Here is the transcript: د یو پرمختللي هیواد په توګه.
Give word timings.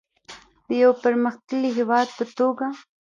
د 0.67 0.69
یو 0.83 0.91
پرمختللي 1.03 1.69
هیواد 1.77 2.07
په 2.17 2.23
توګه. 2.37 2.65